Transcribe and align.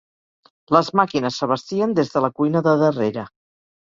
Les 0.75 0.87
màquines 0.99 1.37
s'abastien 1.41 1.93
des 1.99 2.09
de 2.13 2.23
la 2.27 2.31
cuina 2.39 2.63
de 2.69 2.73
darrere. 2.85 3.27